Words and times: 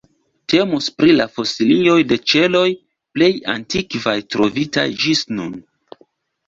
Temus 0.51 0.87
pri 1.01 1.13
la 1.17 1.27
fosilioj 1.35 1.99
de 2.13 2.19
ĉeloj 2.33 2.65
plej 3.19 3.31
antikvaj 3.57 4.19
trovitaj 4.35 4.89
ĝis 5.07 5.25
nun. 5.39 5.55